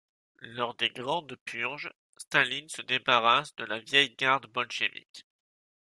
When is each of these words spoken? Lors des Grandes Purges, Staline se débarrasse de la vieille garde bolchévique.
Lors 0.39 0.73
des 0.73 0.89
Grandes 0.89 1.35
Purges, 1.45 1.93
Staline 2.17 2.69
se 2.69 2.81
débarrasse 2.81 3.55
de 3.57 3.65
la 3.65 3.77
vieille 3.79 4.15
garde 4.15 4.47
bolchévique. 4.47 5.27